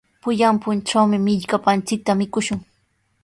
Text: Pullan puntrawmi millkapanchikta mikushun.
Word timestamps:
Pullan 0.27 0.57
puntrawmi 0.63 1.19
millkapanchikta 1.27 2.15
mikushun. 2.23 2.65